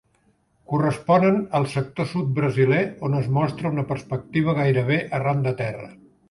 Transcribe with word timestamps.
Corresponen 0.69 1.35
al 1.59 1.67
sector 1.73 2.09
sud 2.13 2.31
brasiler 2.39 2.79
on 3.09 3.19
es 3.19 3.29
mostra 3.37 3.73
una 3.75 3.85
perspectiva 3.93 4.57
gairebé 4.63 4.99
arran 5.21 5.47
de 5.49 5.55
terra. 5.63 5.89